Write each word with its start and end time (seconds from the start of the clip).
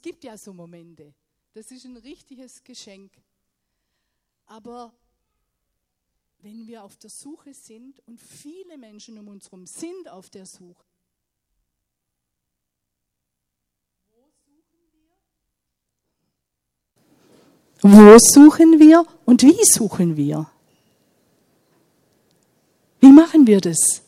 Es 0.00 0.02
gibt 0.02 0.24
ja 0.24 0.38
so 0.38 0.54
Momente. 0.54 1.12
Das 1.52 1.70
ist 1.70 1.84
ein 1.84 1.98
richtiges 1.98 2.64
Geschenk. 2.64 3.12
Aber 4.46 4.94
wenn 6.38 6.66
wir 6.66 6.84
auf 6.84 6.96
der 6.96 7.10
Suche 7.10 7.52
sind 7.52 8.00
und 8.06 8.18
viele 8.18 8.78
Menschen 8.78 9.18
um 9.18 9.28
uns 9.28 9.44
herum 9.44 9.66
sind 9.66 10.08
auf 10.08 10.30
der 10.30 10.46
Suche, 10.46 10.82
wo 17.82 18.16
suchen 18.18 18.80
wir 18.80 19.04
und 19.26 19.42
wie 19.42 19.64
suchen 19.66 20.16
wir? 20.16 20.50
Wie 23.00 23.12
machen 23.12 23.46
wir 23.46 23.60
das? 23.60 24.02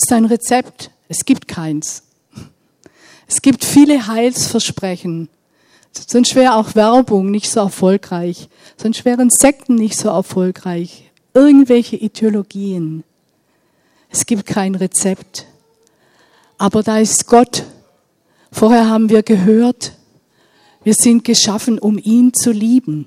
Gibt 0.00 0.12
es 0.12 0.16
ein 0.16 0.24
Rezept? 0.24 0.90
Es 1.08 1.26
gibt 1.26 1.46
keins. 1.46 2.04
Es 3.26 3.42
gibt 3.42 3.66
viele 3.66 4.06
Heilsversprechen. 4.06 5.28
Sonst 5.92 6.34
wäre 6.34 6.54
auch 6.54 6.74
Werbung 6.74 7.30
nicht 7.30 7.50
so 7.50 7.60
erfolgreich. 7.60 8.48
Sonst 8.78 9.04
wären 9.04 9.28
Sekten 9.28 9.74
nicht 9.74 9.98
so 9.98 10.08
erfolgreich. 10.08 11.10
Irgendwelche 11.34 11.96
Ideologien. 11.96 13.04
Es 14.08 14.24
gibt 14.24 14.46
kein 14.46 14.74
Rezept. 14.74 15.44
Aber 16.56 16.82
da 16.82 16.98
ist 16.98 17.26
Gott. 17.26 17.64
Vorher 18.50 18.88
haben 18.88 19.10
wir 19.10 19.22
gehört, 19.22 19.92
wir 20.82 20.94
sind 20.94 21.24
geschaffen, 21.24 21.78
um 21.78 21.98
ihn 21.98 22.32
zu 22.32 22.52
lieben. 22.52 23.06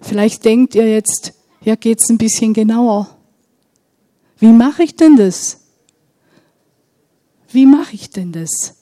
Vielleicht 0.00 0.44
denkt 0.44 0.74
ihr 0.74 0.92
jetzt, 0.92 1.34
ja, 1.60 1.76
geht's 1.76 2.10
ein 2.10 2.18
bisschen 2.18 2.52
genauer. 2.52 3.16
Wie 4.42 4.50
mache 4.50 4.82
ich 4.82 4.96
denn 4.96 5.14
das? 5.14 5.58
Wie 7.52 7.64
mache 7.64 7.94
ich 7.94 8.10
denn 8.10 8.32
das? 8.32 8.74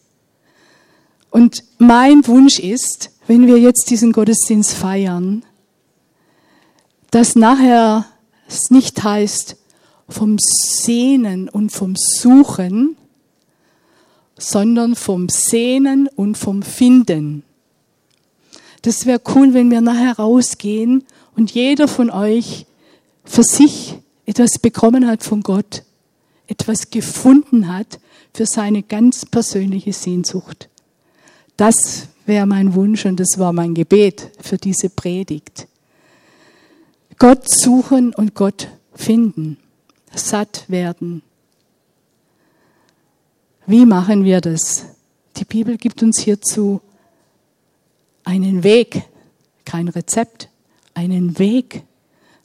Und 1.28 1.64
mein 1.76 2.26
Wunsch 2.26 2.58
ist, 2.58 3.10
wenn 3.26 3.46
wir 3.46 3.58
jetzt 3.58 3.90
diesen 3.90 4.12
Gottesdienst 4.12 4.72
feiern, 4.72 5.44
dass 7.10 7.36
nachher 7.36 8.06
es 8.48 8.70
nicht 8.70 9.02
heißt 9.02 9.58
vom 10.08 10.38
Sehnen 10.38 11.50
und 11.50 11.72
vom 11.72 11.94
Suchen, 11.94 12.96
sondern 14.38 14.96
vom 14.96 15.28
Sehnen 15.28 16.08
und 16.08 16.38
vom 16.38 16.62
Finden. 16.62 17.42
Das 18.80 19.04
wäre 19.04 19.20
cool, 19.34 19.52
wenn 19.52 19.70
wir 19.70 19.82
nachher 19.82 20.16
rausgehen 20.16 21.04
und 21.36 21.50
jeder 21.50 21.86
von 21.86 22.08
euch 22.08 22.64
für 23.24 23.42
sich 23.42 23.99
etwas 24.26 24.58
bekommen 24.60 25.06
hat 25.06 25.22
von 25.22 25.42
Gott, 25.42 25.84
etwas 26.46 26.90
gefunden 26.90 27.72
hat 27.72 28.00
für 28.34 28.46
seine 28.46 28.82
ganz 28.82 29.26
persönliche 29.26 29.92
Sehnsucht. 29.92 30.68
Das 31.56 32.08
wäre 32.26 32.46
mein 32.46 32.74
Wunsch 32.74 33.04
und 33.06 33.20
das 33.20 33.38
war 33.38 33.52
mein 33.52 33.74
Gebet 33.74 34.30
für 34.40 34.56
diese 34.56 34.88
Predigt. 34.88 35.66
Gott 37.18 37.44
suchen 37.50 38.14
und 38.14 38.34
Gott 38.34 38.68
finden, 38.94 39.58
satt 40.14 40.64
werden. 40.68 41.22
Wie 43.66 43.84
machen 43.84 44.24
wir 44.24 44.40
das? 44.40 44.86
Die 45.36 45.44
Bibel 45.44 45.76
gibt 45.76 46.02
uns 46.02 46.18
hierzu 46.18 46.80
einen 48.24 48.64
Weg, 48.64 49.02
kein 49.64 49.88
Rezept, 49.88 50.48
einen 50.94 51.38
Weg, 51.38 51.82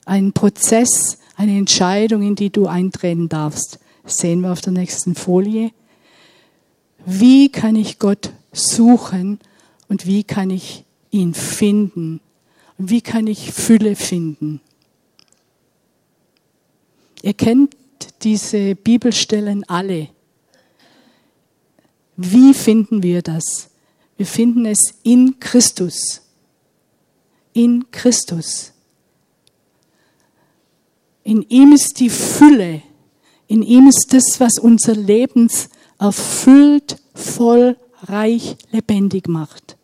einen 0.05 0.33
Prozess, 0.33 1.17
eine 1.35 1.57
Entscheidung, 1.57 2.21
in 2.21 2.35
die 2.35 2.49
du 2.49 2.67
eintreten 2.67 3.29
darfst. 3.29 3.79
Das 4.03 4.17
sehen 4.17 4.41
wir 4.41 4.51
auf 4.51 4.61
der 4.61 4.73
nächsten 4.73 5.15
Folie. 5.15 5.71
Wie 7.05 7.51
kann 7.51 7.75
ich 7.75 7.99
Gott 7.99 8.31
suchen 8.51 9.39
und 9.89 10.05
wie 10.05 10.23
kann 10.23 10.49
ich 10.49 10.85
ihn 11.11 11.33
finden? 11.33 12.19
Und 12.77 12.89
wie 12.89 13.01
kann 13.01 13.27
ich 13.27 13.51
Fülle 13.51 13.95
finden? 13.95 14.61
Ihr 17.21 17.33
kennt 17.33 17.75
diese 18.21 18.75
Bibelstellen 18.75 19.63
alle. 19.67 20.09
Wie 22.17 22.53
finden 22.53 23.03
wir 23.03 23.21
das? 23.21 23.69
Wir 24.17 24.25
finden 24.25 24.65
es 24.65 24.93
in 25.03 25.39
Christus. 25.39 26.21
In 27.53 27.89
Christus. 27.91 28.74
In 31.25 31.41
ihm 31.49 31.73
ist 31.73 31.99
die 31.99 32.11
Fülle. 32.11 32.83
In 33.47 33.63
ihm 33.63 33.87
ist 33.87 34.13
das, 34.13 34.39
was 34.39 34.59
unser 34.59 34.93
Leben 34.93 35.49
erfüllt, 35.99 36.97
voll, 37.15 37.77
reich, 38.03 38.57
lebendig 38.71 39.27
macht. 39.27 39.75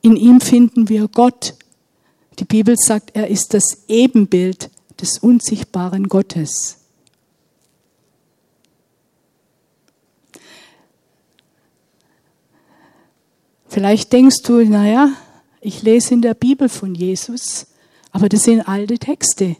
In 0.00 0.16
ihm 0.16 0.40
finden 0.40 0.88
wir 0.88 1.06
Gott. 1.06 1.54
Die 2.38 2.46
Bibel 2.46 2.76
sagt, 2.78 3.14
er 3.14 3.28
ist 3.28 3.52
das 3.52 3.84
Ebenbild 3.88 4.70
des 4.98 5.18
unsichtbaren 5.18 6.08
Gottes. 6.08 6.78
Vielleicht 13.66 14.14
denkst 14.14 14.42
du, 14.44 14.64
naja, 14.64 15.12
ich 15.60 15.82
lese 15.82 16.14
in 16.14 16.22
der 16.22 16.32
Bibel 16.32 16.70
von 16.70 16.94
Jesus, 16.94 17.66
aber 18.12 18.28
das 18.28 18.44
sind 18.44 18.66
alte 18.68 18.98
Texte. 18.98 19.56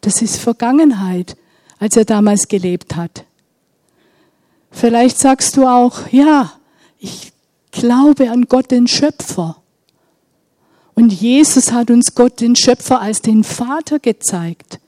Das 0.00 0.22
ist 0.22 0.36
Vergangenheit, 0.36 1.36
als 1.78 1.96
er 1.96 2.04
damals 2.04 2.48
gelebt 2.48 2.96
hat. 2.96 3.24
Vielleicht 4.70 5.18
sagst 5.18 5.56
du 5.56 5.66
auch, 5.66 6.08
ja, 6.10 6.52
ich 6.98 7.32
glaube 7.70 8.30
an 8.30 8.46
Gott 8.46 8.70
den 8.70 8.86
Schöpfer. 8.86 9.56
Und 10.94 11.12
Jesus 11.12 11.72
hat 11.72 11.90
uns 11.90 12.14
Gott 12.14 12.40
den 12.40 12.56
Schöpfer 12.56 13.00
als 13.00 13.22
den 13.22 13.44
Vater 13.44 13.98
gezeigt. 13.98 14.80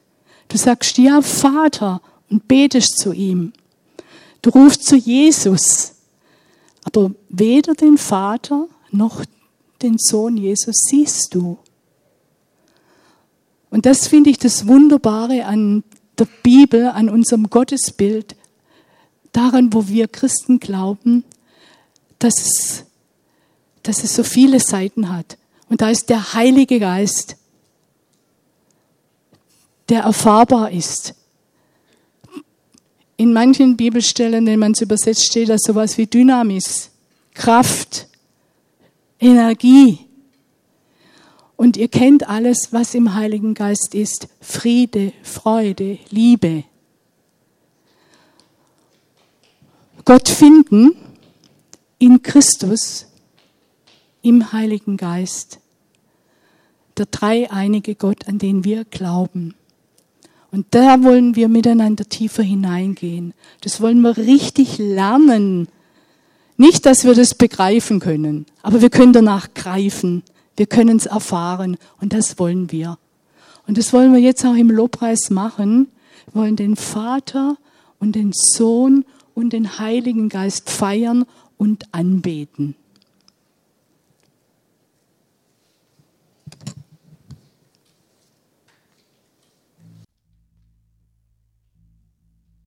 Du 0.49 0.59
sagst, 0.59 0.99
ja, 0.99 1.23
Vater, 1.23 2.03
und 2.29 2.49
betest 2.49 2.99
zu 2.99 3.13
ihm. 3.13 3.53
Du 4.41 4.51
rufst 4.51 4.85
zu 4.85 4.97
Jesus. 4.97 5.95
Aber 6.85 7.13
weder 7.29 7.75
den 7.75 7.99
Vater 7.99 8.67
noch 8.91 9.25
den 9.83 9.97
Sohn 9.99 10.37
Jesus 10.37 10.75
siehst 10.89 11.35
du. 11.35 11.59
Und 13.73 13.87
das 13.87 14.07
finde 14.07 14.29
ich 14.29 14.39
das 14.39 14.67
Wunderbare 14.69 15.47
an 15.47 15.83
der 16.19 16.29
Bibel, 16.43 16.89
an 16.89 17.09
unserem 17.09 17.49
Gottesbild, 17.49 18.37
daran, 19.33 19.73
wo 19.73 19.89
wir 19.89 20.09
Christen 20.09 20.61
glauben, 20.61 21.25
dass 22.19 22.35
es, 22.39 22.85
dass 23.83 24.05
es 24.05 24.15
so 24.15 24.25
viele 24.25 24.61
Seiten 24.61 25.09
hat. 25.09 25.39
Und 25.71 25.81
da 25.81 25.89
ist 25.89 26.11
der 26.11 26.35
Heilige 26.35 26.79
Geist, 26.81 27.37
der 29.89 30.03
erfahrbar 30.03 30.71
ist. 30.71 31.15
In 33.17 33.33
manchen 33.33 33.79
Bibelstellen, 33.79 34.45
wenn 34.45 34.59
man 34.59 34.73
es 34.73 34.83
übersetzt, 34.83 35.25
steht 35.25 35.49
da 35.49 35.57
sowas 35.59 35.97
wie 35.97 36.07
Dynamis, 36.07 36.91
Kraft, 37.33 38.07
Energie. 39.19 40.02
Und 41.63 41.77
ihr 41.77 41.87
kennt 41.87 42.29
alles, 42.29 42.73
was 42.73 42.93
im 42.93 43.15
Heiligen 43.15 43.55
Geist 43.55 43.95
ist. 43.95 44.27
Friede, 44.41 45.13
Freude, 45.23 45.97
Liebe. 46.11 46.65
Gott 50.05 50.29
finden 50.29 50.97
in 52.01 52.21
Christus, 52.21 53.07
im 54.23 54.53
Heiligen 54.53 54.97
Geist. 54.97 55.61
Der 56.97 57.07
dreieinige 57.07 57.95
Gott, 57.95 58.27
an 58.27 58.41
den 58.41 58.65
wir 58.65 58.85
glauben. 58.85 59.55
Und 60.51 60.67
da 60.71 61.05
wollen 61.05 61.37
wir 61.37 61.47
miteinander 61.47 62.09
tiefer 62.09 62.43
hineingehen. 62.43 63.35
Das 63.61 63.81
wollen 63.81 64.01
wir 64.01 64.17
richtig 64.17 64.79
lernen. 64.79 65.69
Nicht, 66.57 66.87
dass 66.87 67.05
wir 67.05 67.15
das 67.15 67.37
begreifen 67.37 68.01
können, 68.01 68.47
aber 68.63 68.83
wir 68.83 68.91
können 68.91 69.13
danach 69.13 69.55
greifen. 69.55 70.25
Wir 70.57 70.67
können 70.67 70.97
es 70.97 71.07
erfahren 71.07 71.79
und 72.01 72.13
das 72.13 72.39
wollen 72.39 72.71
wir. 72.71 72.99
Und 73.67 73.79
das 73.79 73.93
wollen 73.93 74.13
wir 74.13 74.21
jetzt 74.21 74.45
auch 74.45 74.55
im 74.55 74.71
Lobpreis 74.71 75.31
machen. 75.31 75.89
Wir 76.27 76.43
wollen 76.43 76.57
den 76.57 76.77
Vater 76.77 77.57
und 77.99 78.17
den 78.17 78.33
Sohn 78.35 79.05
und 79.35 79.53
den 79.53 79.79
Heiligen 79.79 80.29
Geist 80.29 80.69
feiern 80.69 81.25
und 81.57 81.95
anbeten. 81.95 82.75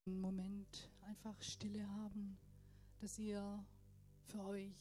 Einen 0.07 0.21
Moment 0.21 0.89
einfach 1.07 1.35
Stille 1.41 1.85
haben, 2.01 2.37
dass 3.01 3.19
ihr 3.19 3.41
für 4.27 4.43
euch 4.45 4.71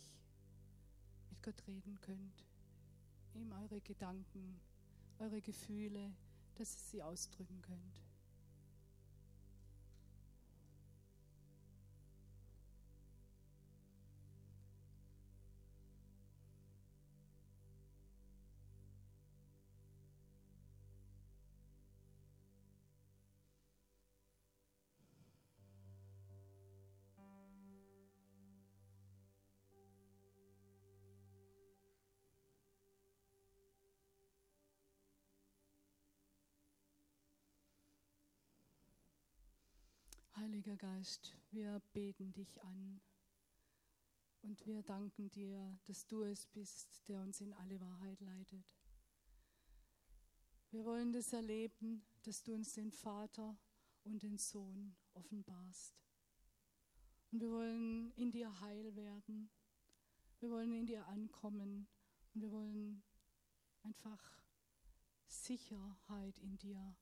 mit 1.31 1.43
Gott 1.43 1.67
reden 1.67 1.99
könnt. 2.01 2.54
Ihm 3.35 3.53
eure 3.53 3.81
Gedanken, 3.81 4.61
eure 5.19 5.41
Gefühle, 5.41 6.13
dass 6.55 6.75
ihr 6.75 6.83
sie 6.91 7.03
ausdrücken 7.03 7.61
könnt. 7.63 8.03
Heiliger 40.45 40.77
Geist, 40.77 41.35
wir 41.53 41.81
beten 41.95 42.31
dich 42.35 42.63
an 42.63 43.01
und 44.43 44.67
wir 44.67 44.83
danken 44.83 45.31
dir, 45.31 45.79
dass 45.87 46.07
du 46.07 46.23
es 46.23 46.45
bist, 46.45 47.09
der 47.09 47.23
uns 47.23 47.41
in 47.41 47.55
alle 47.55 47.81
Wahrheit 47.81 48.21
leitet. 48.21 48.67
Wir 50.71 50.85
wollen 50.85 51.15
das 51.15 51.33
erleben, 51.33 52.05
dass 52.25 52.43
du 52.43 52.53
uns 52.53 52.75
den 52.75 52.91
Vater 52.91 53.57
und 54.03 54.23
den 54.23 54.37
Sohn 54.37 54.95
offenbarst. 55.15 55.95
Und 57.33 57.41
wir 57.41 57.51
wollen 57.51 58.13
in 58.13 58.31
dir 58.31 58.61
heil 58.61 58.95
werden. 58.97 59.49
Wir 60.41 60.51
wollen 60.51 60.75
in 60.75 60.85
dir 60.85 61.09
ankommen. 61.09 61.89
Und 62.35 62.43
wir 62.43 62.53
wollen 62.53 63.03
einfach 63.81 64.21
Sicherheit 65.27 66.39
in 66.41 66.59
dir 66.59 66.95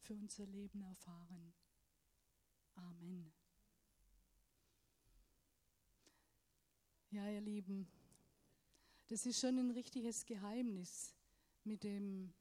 für 0.00 0.12
unser 0.12 0.44
Leben 0.44 0.82
erfahren. 0.82 1.54
Amen. 2.76 3.32
Ja, 7.10 7.28
ihr 7.30 7.40
Lieben, 7.40 7.86
das 9.08 9.26
ist 9.26 9.40
schon 9.40 9.58
ein 9.58 9.70
richtiges 9.70 10.24
Geheimnis 10.26 11.14
mit 11.64 11.84
dem 11.84 12.32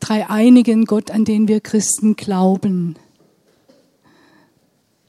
dreieinigen 0.00 0.86
Gott, 0.86 1.10
an 1.10 1.24
den 1.24 1.46
wir 1.46 1.60
Christen 1.60 2.16
glauben. 2.16 2.96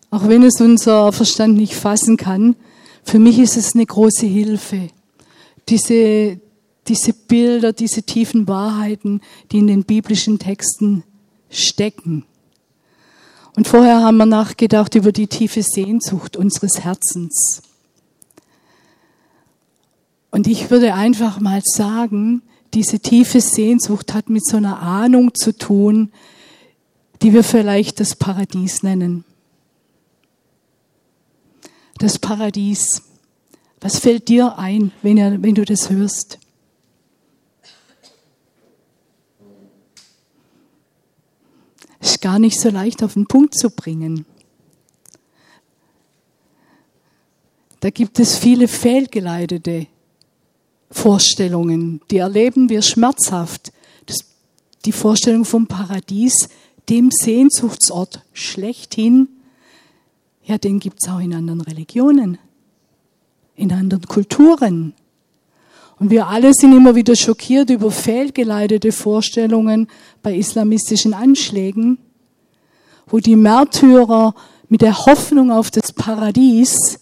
Auch 0.09 0.27
wenn 0.27 0.43
es 0.43 0.59
unser 0.59 1.11
Verstand 1.13 1.55
nicht 1.55 1.73
fassen 1.73 2.17
kann, 2.17 2.55
für 3.03 3.17
mich 3.17 3.39
ist 3.39 3.57
es 3.57 3.73
eine 3.73 3.85
große 3.85 4.25
Hilfe. 4.25 4.89
Diese, 5.69 6.39
diese 6.87 7.13
Bilder, 7.13 7.73
diese 7.73 8.03
tiefen 8.03 8.47
Wahrheiten, 8.47 9.21
die 9.51 9.59
in 9.59 9.67
den 9.67 9.85
biblischen 9.85 10.37
Texten 10.37 11.03
stecken. 11.49 12.25
Und 13.55 13.67
vorher 13.67 14.01
haben 14.01 14.17
wir 14.17 14.25
nachgedacht 14.25 14.95
über 14.95 15.11
die 15.11 15.27
tiefe 15.27 15.61
Sehnsucht 15.61 16.37
unseres 16.37 16.83
Herzens. 16.83 17.61
Und 20.31 20.47
ich 20.47 20.69
würde 20.69 20.93
einfach 20.93 21.39
mal 21.39 21.61
sagen, 21.63 22.41
diese 22.73 22.99
tiefe 22.99 23.41
Sehnsucht 23.41 24.13
hat 24.13 24.29
mit 24.29 24.45
so 24.45 24.57
einer 24.57 24.81
Ahnung 24.81 25.35
zu 25.35 25.55
tun, 25.57 26.11
die 27.21 27.33
wir 27.33 27.43
vielleicht 27.43 27.99
das 27.99 28.15
Paradies 28.15 28.81
nennen. 28.81 29.25
Das 31.97 32.17
Paradies. 32.17 33.03
Was 33.81 33.99
fällt 33.99 34.29
dir 34.29 34.57
ein, 34.57 34.91
wenn, 35.01 35.17
er, 35.17 35.41
wenn 35.41 35.55
du 35.55 35.65
das 35.65 35.89
hörst? 35.89 36.39
Ist 42.01 42.21
gar 42.21 42.39
nicht 42.39 42.59
so 42.59 42.69
leicht 42.69 43.03
auf 43.03 43.13
den 43.13 43.27
Punkt 43.27 43.57
zu 43.57 43.69
bringen. 43.69 44.25
Da 47.79 47.89
gibt 47.89 48.19
es 48.19 48.37
viele 48.37 48.67
fehlgeleitete 48.67 49.87
Vorstellungen, 50.89 52.01
die 52.11 52.17
erleben 52.17 52.69
wir 52.69 52.81
schmerzhaft. 52.81 53.71
Das, 54.05 54.17
die 54.85 54.91
Vorstellung 54.91 55.45
vom 55.45 55.67
Paradies, 55.67 56.49
dem 56.89 57.09
Sehnsuchtsort 57.11 58.23
schlechthin, 58.33 59.29
ja, 60.43 60.57
den 60.57 60.79
gibt 60.79 60.97
es 61.01 61.09
auch 61.09 61.19
in 61.19 61.33
anderen 61.33 61.61
Religionen, 61.61 62.37
in 63.55 63.71
anderen 63.71 64.05
Kulturen. 64.05 64.93
Und 66.01 66.09
wir 66.09 66.25
alle 66.25 66.51
sind 66.55 66.75
immer 66.75 66.95
wieder 66.95 67.15
schockiert 67.15 67.69
über 67.69 67.91
fehlgeleitete 67.91 68.91
Vorstellungen 68.91 69.87
bei 70.23 70.35
islamistischen 70.35 71.13
Anschlägen, 71.13 71.99
wo 73.05 73.19
die 73.19 73.35
Märtyrer 73.35 74.33
mit 74.67 74.81
der 74.81 75.05
Hoffnung 75.05 75.51
auf 75.51 75.69
das 75.69 75.93
Paradies 75.93 76.99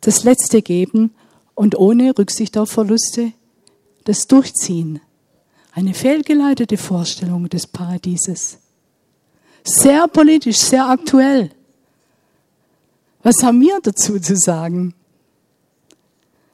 das 0.00 0.24
Letzte 0.24 0.60
geben 0.60 1.14
und 1.54 1.78
ohne 1.78 2.18
Rücksicht 2.18 2.58
auf 2.58 2.72
Verluste 2.72 3.32
das 4.02 4.26
durchziehen. 4.26 4.98
Eine 5.70 5.94
fehlgeleitete 5.94 6.78
Vorstellung 6.78 7.48
des 7.48 7.68
Paradieses. 7.68 8.58
Sehr 9.62 10.08
politisch, 10.08 10.58
sehr 10.58 10.88
aktuell. 10.88 11.52
Was 13.22 13.40
haben 13.44 13.60
wir 13.60 13.78
dazu 13.80 14.18
zu 14.18 14.34
sagen? 14.36 14.94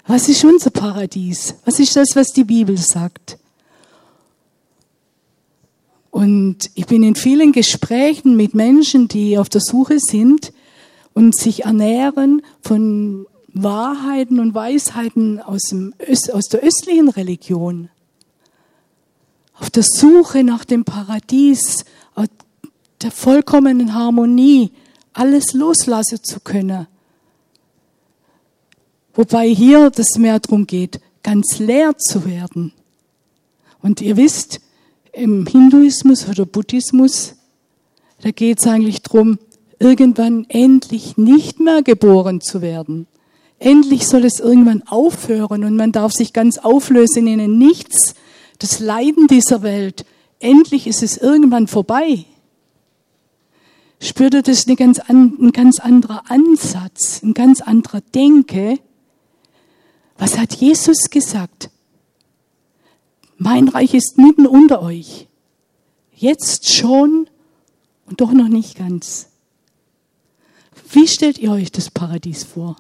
Was 0.06 0.29
ist 0.29 0.44
unser 0.44 0.70
Paradies? 0.70 1.55
Was 1.64 1.79
ist 1.79 1.97
das, 1.97 2.08
was 2.14 2.29
die 2.29 2.44
Bibel 2.44 2.76
sagt? 2.76 3.38
Und 6.11 6.70
ich 6.75 6.87
bin 6.87 7.02
in 7.02 7.14
vielen 7.14 7.52
Gesprächen 7.52 8.37
mit 8.37 8.55
Menschen, 8.55 9.08
die 9.08 9.38
auf 9.38 9.49
der 9.49 9.61
Suche 9.61 9.99
sind 10.00 10.52
und 11.14 11.37
sich 11.37 11.64
ernähren 11.64 12.43
von 12.62 13.26
Wahrheiten 13.52 14.41
und 14.41 14.55
Weisheiten 14.55 15.41
aus, 15.41 15.62
dem, 15.70 15.94
aus 16.32 16.44
der 16.46 16.61
östlichen 16.61 17.08
Religion. 17.08 17.91
Auf 19.55 19.70
der 19.70 19.85
Suche 19.85 20.43
nach 20.43 20.64
dem 20.64 20.85
Paradies, 20.85 21.85
der 23.03 23.11
vollkommenen 23.11 23.94
Harmonie, 23.94 24.73
alles 25.12 25.53
loslassen 25.53 26.23
zu 26.23 26.41
können. 26.41 26.87
Wobei 29.15 29.49
hier 29.49 29.91
das 29.91 30.19
mehr 30.19 30.39
darum 30.39 30.67
geht, 30.67 31.01
ganz 31.23 31.59
leer 31.59 31.97
zu 31.99 32.25
werden. 32.25 32.73
Und 33.83 34.01
ihr 34.01 34.17
wisst, 34.17 34.61
im 35.12 35.47
Hinduismus 35.47 36.29
oder 36.29 36.47
Buddhismus, 36.47 37.35
da 38.23 38.31
geht 38.31 38.61
es 38.61 38.67
eigentlich 38.67 39.03
darum, 39.03 39.39
irgendwann 39.79 40.44
endlich 40.49 41.17
nicht 41.17 41.58
mehr 41.58 41.82
geboren 41.82 42.41
zu 42.41 42.61
werden. 42.61 43.06
Endlich 43.58 44.06
soll 44.06 44.25
es 44.25 44.41
irgendwann 44.41 44.82
aufhören 44.87 45.65
und 45.65 45.77
man 45.77 45.93
darf 45.93 46.13
sich 46.13 46.32
ganz 46.32 46.58
auflösen 46.58 47.27
in 47.27 47.41
ein 47.41 47.58
Nichts. 47.58 48.15
Das 48.58 48.79
Leiden 48.79 49.27
dieser 49.27 49.63
Welt. 49.63 50.05
Endlich 50.39 50.87
ist 50.87 51.03
es 51.03 51.17
irgendwann 51.17 51.67
vorbei. 51.67 52.25
Das 53.99 54.67
eine 54.67 54.77
ganz 54.77 54.99
an, 54.99 55.37
ein 55.41 55.53
ganz 55.53 55.79
anderer 55.79 56.23
Ansatz, 56.31 57.23
ein 57.23 57.34
ganz 57.34 57.61
anderer 57.61 58.01
Denke. 58.15 58.79
Was 60.20 60.39
hat 60.39 60.55
Jesus 60.55 61.10
gesagt? 61.10 61.70
Mein 63.36 63.67
Reich 63.67 63.94
ist 63.94 64.17
mitten 64.17 64.46
unter 64.46 64.82
euch. 64.82 65.27
Jetzt 66.15 66.72
schon 66.72 67.29
und 68.06 68.20
doch 68.20 68.31
noch 68.31 68.48
nicht 68.48 68.79
ganz. 68.79 69.31
Wie 70.93 71.08
stellt 71.08 71.39
ihr 71.39 71.50
euch 71.50 71.72
das 71.72 71.91
Paradies 71.91 72.44
vor? 72.44 72.77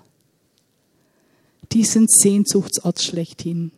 diesen 1.72 2.06
Sehnsuchtsort 2.08 3.00
schlechthin. 3.02 3.70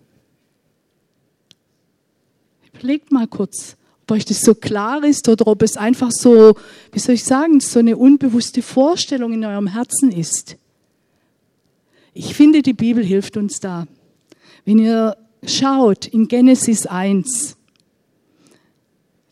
Überlegt 2.72 3.12
mal 3.12 3.26
kurz, 3.26 3.76
ob 4.02 4.12
euch 4.12 4.24
das 4.24 4.40
so 4.40 4.54
klar 4.54 5.04
ist 5.04 5.28
oder 5.28 5.46
ob 5.46 5.62
es 5.62 5.76
einfach 5.76 6.10
so, 6.10 6.54
wie 6.90 6.98
soll 6.98 7.14
ich 7.14 7.24
sagen, 7.24 7.60
so 7.60 7.78
eine 7.78 7.96
unbewusste 7.96 8.62
Vorstellung 8.62 9.32
in 9.32 9.44
eurem 9.44 9.68
Herzen 9.68 10.10
ist. 10.10 10.56
Ich 12.14 12.34
finde, 12.34 12.62
die 12.62 12.74
Bibel 12.74 13.04
hilft 13.04 13.36
uns 13.36 13.60
da. 13.60 13.86
Wenn 14.64 14.78
ihr 14.78 15.16
schaut 15.46 16.06
in 16.06 16.28
Genesis 16.28 16.86
1, 16.86 17.56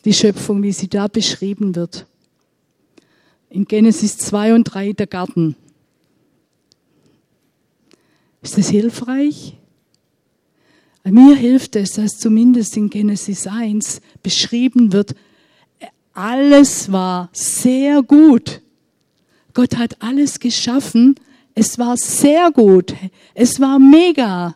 die 0.05 0.15
Schöpfung, 0.15 0.63
wie 0.63 0.73
sie 0.73 0.89
da 0.89 1.09
beschrieben 1.09 1.75
wird. 1.77 2.07
In 3.51 3.65
Genesis 3.67 4.17
2 4.19 4.55
und 4.55 4.65
3 4.65 4.93
der 4.93 5.07
Garten. 5.07 5.57
Ist 8.43 8.57
das 8.57 8.71
hilfreich? 8.71 9.59
Mir 11.05 11.35
hilft 11.35 11.77
es, 11.77 11.93
dass 11.93 12.19
zumindest 12.19 12.77
in 12.77 12.89
Genesis 12.89 13.47
1 13.47 14.01
beschrieben 14.23 14.93
wird, 14.93 15.15
alles 16.13 16.93
war 16.93 17.31
sehr 17.33 18.03
gut. 18.03 18.63
Gott 19.55 19.77
hat 19.77 19.97
alles 20.01 20.39
geschaffen. 20.39 21.15
Es 21.61 21.79
war 21.79 21.99
sehr 21.99 22.51
gut. 22.53 22.95
Es 23.35 23.61
war 23.61 23.79
mega. 23.79 24.55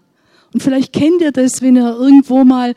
Und 0.55 0.63
vielleicht 0.63 0.95
kennt 0.95 1.21
ihr 1.21 1.33
das, 1.33 1.61
wenn 1.61 1.77
ihr 1.77 1.95
irgendwo 1.95 2.45
mal 2.45 2.75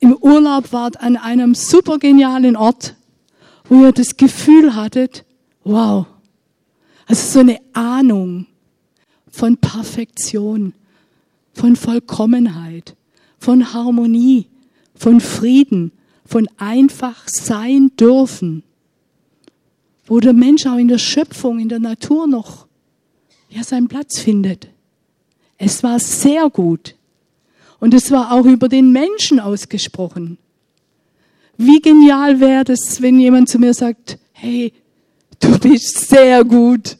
im 0.00 0.16
Urlaub 0.16 0.72
wart 0.72 1.00
an 1.00 1.16
einem 1.16 1.54
super 1.54 2.00
genialen 2.00 2.56
Ort, 2.56 2.96
wo 3.68 3.84
ihr 3.84 3.92
das 3.92 4.16
Gefühl 4.16 4.74
hattet, 4.74 5.24
wow. 5.62 6.06
Also 7.06 7.34
so 7.34 7.38
eine 7.38 7.60
Ahnung 7.72 8.46
von 9.30 9.56
Perfektion, 9.58 10.72
von 11.52 11.76
Vollkommenheit, 11.76 12.96
von 13.38 13.72
Harmonie, 13.72 14.48
von 14.96 15.20
Frieden, 15.20 15.92
von 16.24 16.48
einfach 16.56 17.28
sein 17.28 17.92
dürfen, 17.96 18.64
wo 20.04 20.18
der 20.18 20.32
Mensch 20.32 20.66
auch 20.66 20.78
in 20.78 20.88
der 20.88 20.98
Schöpfung, 20.98 21.60
in 21.60 21.68
der 21.68 21.78
Natur 21.78 22.26
noch 22.26 22.65
ja, 23.56 23.64
seinen 23.64 23.88
Platz 23.88 24.18
findet. 24.18 24.68
Es 25.58 25.82
war 25.82 25.98
sehr 25.98 26.50
gut. 26.50 26.94
Und 27.80 27.94
es 27.94 28.10
war 28.10 28.32
auch 28.32 28.44
über 28.44 28.68
den 28.68 28.92
Menschen 28.92 29.40
ausgesprochen. 29.40 30.38
Wie 31.56 31.80
genial 31.80 32.40
wäre 32.40 32.64
das, 32.64 33.00
wenn 33.00 33.18
jemand 33.18 33.48
zu 33.48 33.58
mir 33.58 33.72
sagt, 33.72 34.18
hey, 34.32 34.72
du 35.40 35.58
bist 35.58 36.08
sehr 36.08 36.44
gut. 36.44 36.98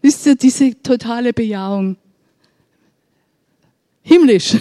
Wisst 0.00 0.26
ihr, 0.26 0.36
diese 0.36 0.80
totale 0.82 1.32
Bejahung. 1.32 1.96
Himmlisch. 4.02 4.56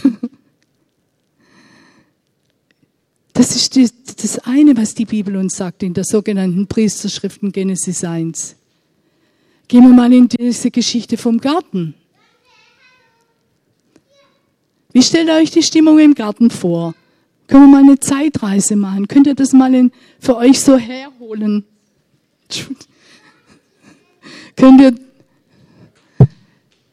Das 3.34 3.56
ist 3.56 3.76
das 4.22 4.40
eine, 4.40 4.76
was 4.76 4.94
die 4.94 5.06
Bibel 5.06 5.38
uns 5.38 5.56
sagt 5.56 5.84
in 5.84 5.94
der 5.94 6.04
sogenannten 6.04 6.68
Priesterschriften 6.68 7.54
Genesis 7.54 8.04
1. 8.04 8.58
Gehen 9.72 9.84
wir 9.84 9.96
mal 9.96 10.12
in 10.12 10.28
diese 10.28 10.70
Geschichte 10.70 11.16
vom 11.16 11.38
Garten. 11.38 11.94
Wie 14.92 15.02
stellt 15.02 15.30
ihr 15.30 15.36
euch 15.36 15.50
die 15.50 15.64
Stimmung 15.64 15.98
im 15.98 16.14
Garten 16.14 16.50
vor? 16.50 16.94
Können 17.48 17.68
wir 17.68 17.80
mal 17.80 17.84
eine 17.84 17.98
Zeitreise 17.98 18.76
machen? 18.76 19.08
Könnt 19.08 19.28
ihr 19.28 19.34
das 19.34 19.54
mal 19.54 19.74
in, 19.74 19.94
für 20.20 20.36
euch 20.36 20.60
so 20.60 20.76
herholen? 20.78 21.64
Könnt 24.58 24.82
ihr, 24.82 24.94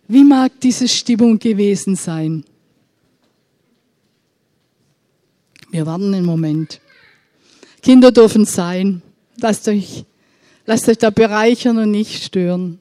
wie 0.07 0.23
mag 0.23 0.61
diese 0.61 0.87
Stimmung 0.87 1.41
gewesen 1.41 1.97
sein? 1.97 2.45
Wir 5.73 5.85
warten 5.85 6.15
einen 6.15 6.25
Moment. 6.25 6.81
Kinder 7.83 8.13
dürfen 8.13 8.45
sein. 8.45 9.03
Lasst 9.41 9.67
euch, 9.67 10.05
lasst 10.69 10.87
euch 10.87 10.99
da 10.99 11.09
bereichern 11.09 11.79
und 11.79 11.91
nicht 11.91 12.23
stören. 12.23 12.79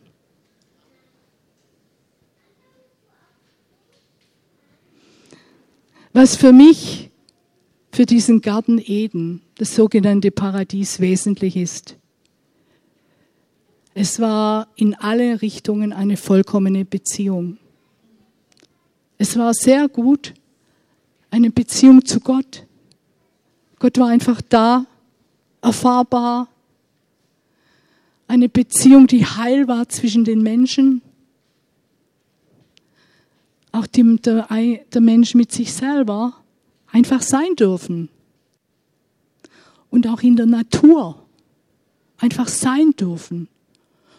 Was 6.11 6.35
für 6.35 6.51
mich, 6.51 7.09
für 7.93 8.05
diesen 8.05 8.41
Garten 8.41 8.77
Eden, 8.77 9.41
das 9.55 9.73
sogenannte 9.73 10.31
Paradies 10.31 10.99
wesentlich 10.99 11.55
ist. 11.55 11.95
Es 13.93 14.19
war 14.19 14.67
in 14.75 14.93
alle 14.93 15.41
Richtungen 15.41 15.93
eine 15.93 16.17
vollkommene 16.17 16.83
Beziehung. 16.83 17.57
Es 19.17 19.37
war 19.37 19.53
sehr 19.53 19.87
gut, 19.87 20.33
eine 21.31 21.51
Beziehung 21.51 22.03
zu 22.03 22.19
Gott. 22.19 22.65
Gott 23.79 23.97
war 23.97 24.09
einfach 24.09 24.41
da, 24.41 24.85
erfahrbar. 25.61 26.49
Eine 28.27 28.49
Beziehung, 28.49 29.07
die 29.07 29.25
heil 29.25 29.67
war 29.67 29.87
zwischen 29.89 30.25
den 30.25 30.41
Menschen. 30.41 31.01
Auch 33.71 33.87
dem, 33.87 34.21
der, 34.21 34.47
der 34.93 35.01
Mensch 35.01 35.33
mit 35.33 35.51
sich 35.51 35.73
selber 35.73 36.33
einfach 36.91 37.21
sein 37.21 37.55
dürfen. 37.55 38.09
Und 39.89 40.07
auch 40.07 40.21
in 40.21 40.35
der 40.35 40.45
Natur 40.45 41.23
einfach 42.17 42.47
sein 42.47 42.91
dürfen. 42.91 43.47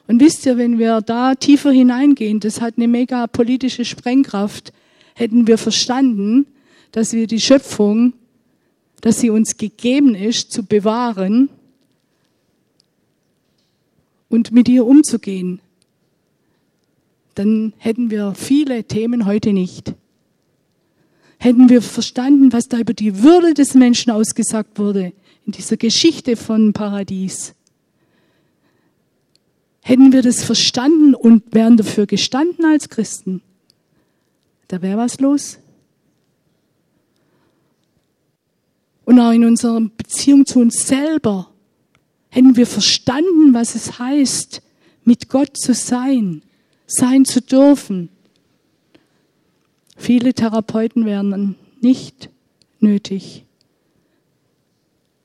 Und 0.07 0.21
wisst 0.21 0.47
ihr, 0.47 0.57
wenn 0.57 0.79
wir 0.79 1.03
da 1.03 1.35
tiefer 1.35 1.71
hineingehen, 1.71 2.41
das 2.41 2.61
hat 2.61 2.75
eine 2.77 2.89
mega 2.89 3.27
politische 3.27 3.85
Sprengkraft, 3.85 4.73
hätten 5.15 5.47
wir 5.47 5.59
verstanden, 5.59 6.47
dass 6.93 7.13
wir 7.13 7.27
die 7.27 7.41
Schöpfung 7.41 8.15
dass 9.01 9.21
sie 9.21 9.31
uns 9.31 9.57
gegeben 9.57 10.15
ist, 10.15 10.53
zu 10.53 10.65
bewahren 10.65 11.49
und 14.29 14.53
mit 14.53 14.69
ihr 14.69 14.87
umzugehen, 14.87 15.61
dann 17.35 17.73
hätten 17.79 18.11
wir 18.11 18.35
viele 18.35 18.85
Themen 18.85 19.27
heute 19.27 19.53
nicht. 19.53 19.95
Hätten 21.39 21.69
wir 21.69 21.83
verstanden, 21.83 22.53
was 22.53 22.69
da 22.69 22.79
über 22.79 22.95
die 22.95 23.23
Würde 23.23 23.55
des 23.55 23.75
Menschen 23.75 24.11
ausgesagt 24.11 24.79
wurde 24.79 25.13
in 25.47 25.53
dieser 25.53 25.77
Geschichte 25.77 26.37
von 26.37 26.73
Paradies. 26.73 27.55
Hätten 29.83 30.13
wir 30.13 30.23
das 30.23 30.43
verstanden 30.43 31.15
und 31.15 31.55
wären 31.55 31.77
dafür 31.77 32.07
gestanden 32.07 32.65
als 32.65 32.89
Christen, 32.89 33.41
da 34.67 34.83
wäre 34.83 34.99
was 34.99 35.21
los. 35.21 35.59
Und 39.07 39.19
auch 39.19 39.33
in 39.33 39.45
unserer 39.45 39.81
Beziehung 39.81 40.45
zu 40.45 40.59
uns 40.59 40.87
selber 40.87 41.51
hätten 42.31 42.57
wir 42.57 42.67
verstanden, 42.67 43.55
was 43.55 43.75
es 43.75 43.99
heißt, 43.99 44.63
mit 45.05 45.29
Gott 45.29 45.57
zu 45.57 45.75
sein, 45.75 46.43
sein 46.87 47.25
zu 47.25 47.41
dürfen. 47.41 48.11
Viele 49.97 50.35
Therapeuten 50.35 51.07
wären 51.07 51.57
nicht 51.81 52.31
nötig. 52.81 53.45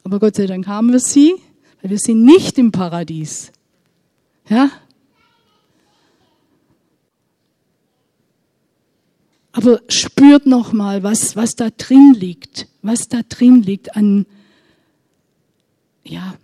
Aber 0.04 0.20
Gott 0.20 0.36
sei 0.36 0.48
Dank 0.48 0.68
haben 0.68 0.92
wir 0.92 1.00
sie, 1.00 1.36
weil 1.82 1.92
wir 1.92 2.00
sind 2.00 2.24
nicht 2.24 2.58
im 2.58 2.72
Paradies. 2.72 3.52
Ja? 4.50 4.72
Aber 9.52 9.82
spürt 9.88 10.48
noch 10.48 10.74
mal, 10.74 11.04
was, 11.04 11.36
was 11.36 11.56
da 11.56 11.70
drin 11.70 12.16
liegt, 12.18 12.68
was 12.82 13.08
da 13.08 13.22
drin 13.22 13.62
liegt 13.62 13.96
an, 13.96 14.26
ja, 16.04 16.36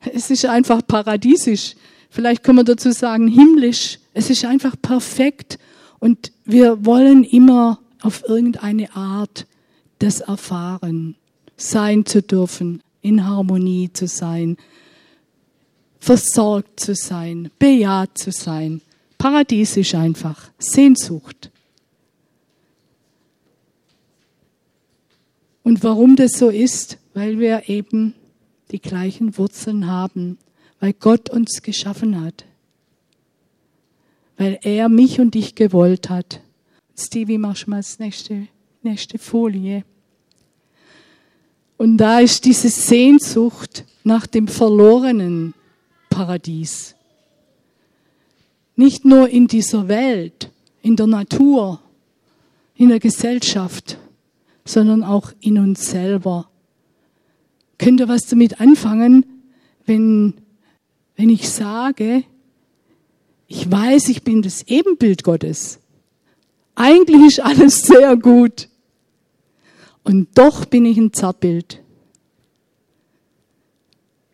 es 0.00 0.30
ist 0.30 0.46
einfach 0.46 0.80
paradiesisch. 0.86 1.74
Vielleicht 2.10 2.42
können 2.42 2.58
wir 2.58 2.64
dazu 2.64 2.92
sagen, 2.92 3.28
himmlisch. 3.28 3.98
Es 4.14 4.30
ist 4.30 4.44
einfach 4.44 4.76
perfekt. 4.80 5.58
Und 5.98 6.32
wir 6.44 6.84
wollen 6.84 7.24
immer 7.24 7.80
auf 8.00 8.22
irgendeine 8.28 8.94
Art 8.94 9.46
das 9.98 10.20
erfahren, 10.20 11.16
sein 11.56 12.06
zu 12.06 12.22
dürfen, 12.22 12.82
in 13.02 13.26
Harmonie 13.26 13.90
zu 13.92 14.06
sein, 14.06 14.56
versorgt 15.98 16.78
zu 16.78 16.94
sein, 16.94 17.50
bejaht 17.58 18.16
zu 18.16 18.30
sein 18.30 18.80
paradiesisch 19.18 19.94
einfach. 19.94 20.50
Sehnsucht. 20.58 21.50
Und 25.64 25.82
warum 25.82 26.16
das 26.16 26.32
so 26.32 26.48
ist? 26.48 26.98
Weil 27.12 27.38
wir 27.38 27.68
eben 27.68 28.14
die 28.70 28.80
gleichen 28.80 29.36
Wurzeln 29.38 29.86
haben, 29.86 30.38
weil 30.80 30.92
Gott 30.92 31.30
uns 31.30 31.62
geschaffen 31.62 32.20
hat, 32.20 32.44
weil 34.36 34.58
er 34.62 34.88
mich 34.88 35.20
und 35.20 35.34
dich 35.34 35.54
gewollt 35.54 36.10
hat. 36.10 36.40
Stevie, 36.96 37.38
mach 37.38 37.56
schon 37.56 37.70
mal 37.70 37.78
das 37.78 37.98
nächste, 37.98 38.48
nächste 38.82 39.18
Folie. 39.18 39.84
Und 41.76 41.96
da 41.96 42.18
ist 42.20 42.44
diese 42.44 42.68
Sehnsucht 42.68 43.84
nach 44.02 44.26
dem 44.26 44.48
verlorenen 44.48 45.54
Paradies. 46.10 46.96
Nicht 48.74 49.04
nur 49.04 49.28
in 49.28 49.46
dieser 49.46 49.88
Welt, 49.88 50.50
in 50.82 50.96
der 50.96 51.06
Natur, 51.06 51.80
in 52.74 52.88
der 52.88 53.00
Gesellschaft, 53.00 53.98
sondern 54.64 55.02
auch 55.02 55.32
in 55.40 55.58
uns 55.58 55.90
selber. 55.90 56.48
Könnt 57.78 58.00
ihr 58.00 58.08
was 58.08 58.26
damit 58.26 58.60
anfangen, 58.60 59.24
wenn, 59.86 60.34
wenn 61.16 61.30
ich 61.30 61.48
sage, 61.48 62.24
ich 63.46 63.70
weiß, 63.70 64.08
ich 64.10 64.22
bin 64.22 64.42
das 64.42 64.66
Ebenbild 64.66 65.24
Gottes. 65.24 65.80
Eigentlich 66.74 67.26
ist 67.26 67.40
alles 67.40 67.82
sehr 67.82 68.16
gut. 68.16 68.68
Und 70.04 70.28
doch 70.36 70.64
bin 70.64 70.84
ich 70.84 70.98
ein 70.98 71.12
Zerrbild. 71.12 71.82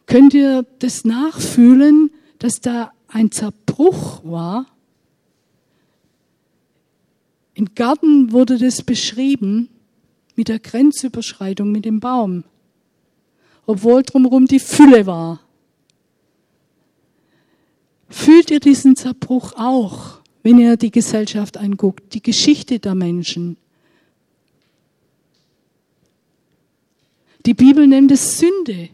Könnt 0.06 0.34
ihr 0.34 0.66
das 0.78 1.04
nachfühlen, 1.04 2.10
dass 2.38 2.60
da 2.60 2.92
ein 3.08 3.30
Zerbruch 3.30 4.24
war. 4.24 4.66
Im 7.54 7.74
Garten 7.74 8.32
wurde 8.32 8.58
das 8.58 8.82
beschrieben 8.82 9.68
mit 10.36 10.48
der 10.48 10.58
Grenzüberschreitung 10.58 11.70
mit 11.70 11.84
dem 11.84 12.00
Baum, 12.00 12.44
obwohl 13.66 14.02
drumherum 14.02 14.46
die 14.46 14.60
Fülle 14.60 15.06
war. 15.06 15.40
Fühlt 18.08 18.50
ihr 18.50 18.60
diesen 18.60 18.96
Zerbruch 18.96 19.52
auch, 19.56 20.20
wenn 20.42 20.58
ihr 20.58 20.76
die 20.76 20.90
Gesellschaft 20.90 21.56
anguckt, 21.56 22.14
die 22.14 22.22
Geschichte 22.22 22.78
der 22.78 22.94
Menschen? 22.94 23.56
Die 27.46 27.54
Bibel 27.54 27.86
nennt 27.86 28.10
es 28.10 28.38
Sünde, 28.38 28.90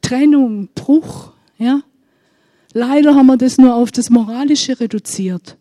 Trennung, 0.00 0.68
Bruch, 0.74 1.32
ja? 1.58 1.82
Leider 2.72 3.14
haben 3.14 3.26
wir 3.26 3.36
das 3.36 3.58
nur 3.58 3.74
auf 3.74 3.90
das 3.90 4.08
Moralische 4.10 4.78
reduziert. 4.78 5.56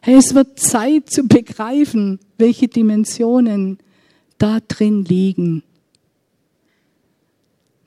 Hey, 0.00 0.14
es 0.14 0.34
wird 0.34 0.60
Zeit 0.60 1.10
zu 1.10 1.24
begreifen, 1.24 2.20
welche 2.38 2.68
Dimensionen 2.68 3.78
da 4.38 4.60
drin 4.60 5.04
liegen. 5.04 5.62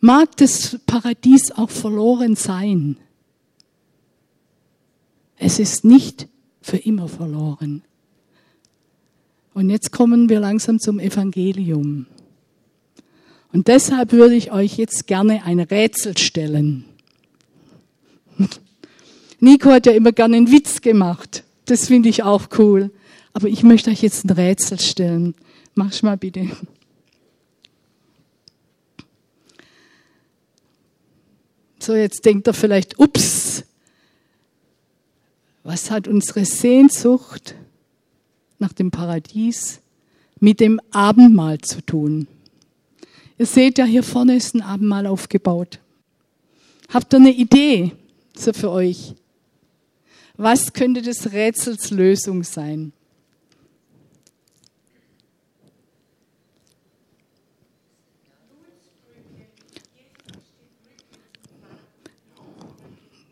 Mag 0.02 0.38
das 0.38 0.80
Paradies 0.86 1.52
auch 1.52 1.70
verloren 1.70 2.36
sein. 2.36 2.98
Es 5.38 5.60
ist 5.60 5.84
nicht 5.84 6.28
für 6.62 6.78
immer 6.78 7.08
verloren. 7.08 7.84
Und 9.54 9.70
jetzt 9.70 9.92
kommen 9.92 10.30
wir 10.30 10.40
langsam 10.40 10.80
zum 10.80 11.00
Evangelium. 11.00 12.06
Und 13.52 13.68
deshalb 13.68 14.12
würde 14.12 14.36
ich 14.36 14.52
euch 14.52 14.78
jetzt 14.78 15.08
gerne 15.08 15.44
ein 15.44 15.60
Rätsel 15.60 16.18
stellen. 16.18 16.86
Nico 19.40 19.72
hat 19.72 19.86
ja 19.86 19.94
immer 19.94 20.12
gerne 20.12 20.38
einen 20.38 20.52
Witz 20.52 20.82
gemacht. 20.82 21.44
Das 21.66 21.88
finde 21.88 22.10
ich 22.10 22.24
auch 22.24 22.48
cool. 22.58 22.92
Aber 23.34 23.48
ich 23.48 23.64
möchte 23.64 23.90
euch 23.90 24.02
jetzt 24.02 24.26
ein 24.26 24.32
Rätsel 24.32 24.80
stellen. 24.80 25.36
Mach's 25.76 26.04
mal 26.04 26.18
bitte. 26.18 26.48
So, 31.82 31.96
jetzt 31.96 32.26
denkt 32.26 32.48
er 32.48 32.54
vielleicht, 32.54 33.00
ups, 33.00 33.64
was 35.64 35.90
hat 35.90 36.08
unsere 36.08 36.44
Sehnsucht 36.46 37.56
nach 38.60 38.74
dem 38.74 38.92
Paradies 38.92 39.80
mit 40.40 40.60
dem 40.60 40.82
Abendmahl 40.92 41.60
zu 41.60 41.82
tun? 41.82 42.28
Ihr 43.38 43.46
seht 43.46 43.78
ja, 43.78 43.86
hier 43.86 44.04
vorne 44.04 44.36
ist 44.36 44.54
ein 44.56 44.62
Abendmahl 44.62 45.08
aufgebaut. 45.08 45.80
Habt 46.90 47.14
ihr 47.14 47.18
eine 47.18 47.32
Idee 47.32 47.94
so 48.36 48.52
für 48.52 48.72
euch? 48.72 49.14
Was 50.36 50.74
könnte 50.74 51.02
des 51.02 51.32
Rätsels 51.32 51.92
Lösung 51.92 52.44
sein? 52.44 52.92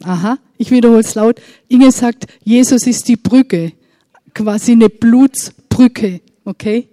Aha, 0.07 0.39
ich 0.57 0.71
wiederhole 0.71 1.01
es 1.01 1.15
laut. 1.15 1.41
Inge 1.67 1.91
sagt, 1.91 2.27
Jesus 2.45 2.87
ist 2.87 3.09
die 3.09 3.17
Brücke, 3.17 3.73
quasi 4.33 4.71
eine 4.71 4.87
Blutsbrücke, 4.87 6.21
okay? 6.45 6.87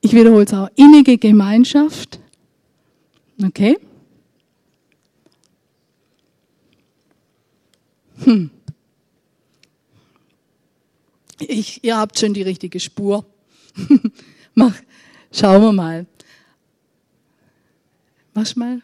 Ich 0.00 0.12
wiederhole 0.12 0.46
es 0.46 0.52
auch. 0.52 0.68
Innige 0.74 1.16
Gemeinschaft, 1.16 2.18
okay? 3.40 3.78
Hm. 8.24 8.50
Ich, 11.38 11.84
ihr 11.84 11.96
habt 11.96 12.18
schon 12.18 12.34
die 12.34 12.42
richtige 12.42 12.80
Spur. 12.80 13.24
Mach, 14.54 14.74
schauen 15.30 15.62
wir 15.62 15.72
mal. 15.72 16.06
Mach 18.34 18.56
mal. 18.56 18.82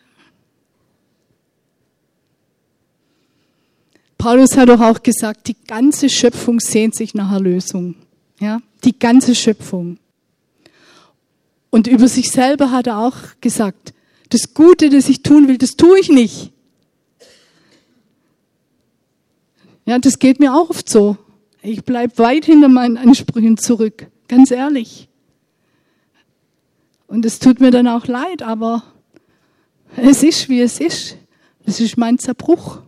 Paulus 4.20 4.54
hat 4.58 4.68
doch 4.68 4.82
auch 4.82 5.02
gesagt, 5.02 5.48
die 5.48 5.56
ganze 5.66 6.10
Schöpfung 6.10 6.60
sehnt 6.60 6.94
sich 6.94 7.14
nach 7.14 7.32
Erlösung. 7.32 7.94
Ja, 8.38 8.60
die 8.84 8.98
ganze 8.98 9.34
Schöpfung. 9.34 9.98
Und 11.70 11.86
über 11.86 12.06
sich 12.06 12.30
selber 12.30 12.70
hat 12.70 12.86
er 12.86 12.98
auch 12.98 13.16
gesagt, 13.40 13.94
das 14.28 14.52
Gute, 14.52 14.90
das 14.90 15.08
ich 15.08 15.22
tun 15.22 15.48
will, 15.48 15.56
das 15.56 15.70
tue 15.70 15.98
ich 15.98 16.10
nicht. 16.10 16.52
Ja, 19.86 19.98
das 19.98 20.18
geht 20.18 20.38
mir 20.38 20.52
auch 20.54 20.68
oft 20.68 20.90
so. 20.90 21.16
Ich 21.62 21.82
bleibe 21.84 22.18
weit 22.18 22.44
hinter 22.44 22.68
meinen 22.68 22.98
Ansprüchen 22.98 23.56
zurück, 23.56 24.06
ganz 24.28 24.50
ehrlich. 24.50 25.08
Und 27.06 27.24
es 27.24 27.38
tut 27.38 27.58
mir 27.58 27.70
dann 27.70 27.88
auch 27.88 28.06
leid, 28.06 28.42
aber 28.42 28.82
es 29.96 30.22
ist, 30.22 30.50
wie 30.50 30.60
es 30.60 30.78
ist. 30.78 31.16
Das 31.64 31.80
ist 31.80 31.96
mein 31.96 32.18
Zerbruch. 32.18 32.82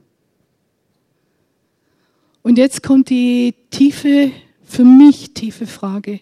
Und 2.43 2.59
jetzt 2.59 2.83
kommt 2.83 3.11
die 3.11 3.55
tiefe, 3.71 4.33
für 4.65 4.85
mich 4.85 5.33
tiefe 5.35 5.67
Frage. 5.67 6.21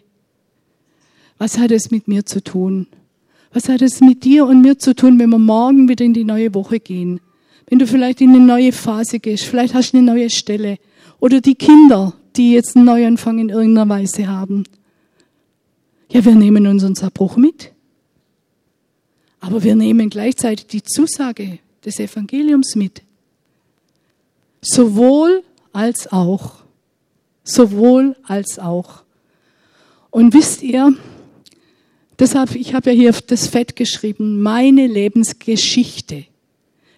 Was 1.38 1.59
hat 1.59 1.70
es 1.70 1.90
mit 1.90 2.09
mir 2.09 2.26
zu 2.26 2.42
tun? 2.42 2.87
Was 3.52 3.68
hat 3.68 3.83
es 3.83 4.00
mit 4.00 4.24
dir 4.24 4.46
und 4.46 4.61
mir 4.61 4.78
zu 4.78 4.94
tun, 4.94 5.18
wenn 5.18 5.30
wir 5.30 5.38
morgen 5.38 5.88
wieder 5.88 6.04
in 6.04 6.14
die 6.14 6.24
neue 6.24 6.54
Woche 6.54 6.78
gehen? 6.78 7.20
Wenn 7.66 7.78
du 7.78 7.87
vielleicht 7.87 8.20
in 8.20 8.30
eine 8.30 8.40
neue 8.40 8.72
Phase 8.72 9.20
gehst, 9.20 9.44
vielleicht 9.44 9.74
hast 9.74 9.92
du 9.92 9.98
eine 9.98 10.06
neue 10.06 10.28
Stelle. 10.28 10.78
Oder 11.18 11.40
die 11.40 11.54
Kinder, 11.54 12.14
die 12.37 12.52
jetzt 12.52 12.76
einen 12.76 12.85
Neuanfang 12.85 13.38
in 13.38 13.48
irgendeiner 13.48 13.88
Weise 13.88 14.28
haben. 14.28 14.64
Ja, 16.11 16.24
wir 16.24 16.35
nehmen 16.35 16.66
unseren 16.66 16.96
Zerbruch 16.96 17.37
mit. 17.37 17.72
Aber 19.40 19.62
wir 19.62 19.74
nehmen 19.74 20.11
gleichzeitig 20.11 20.66
die 20.66 20.83
Zusage 20.83 21.61
des 21.85 21.98
Evangeliums 21.98 22.76
mit. 22.76 23.02
Sowohl 24.61 25.42
als 25.72 26.11
auch. 26.11 26.56
Sowohl 27.44 28.16
als 28.22 28.59
auch. 28.59 29.02
Und 30.11 30.35
wisst 30.35 30.62
ihr, 30.62 30.92
deshalb, 32.18 32.54
ich 32.54 32.74
habe 32.74 32.90
ja 32.90 32.96
hier 32.96 33.12
das 33.26 33.46
Fett 33.48 33.76
geschrieben, 33.76 34.42
meine 34.42 34.87
Lebensgeschichte. 34.87 36.24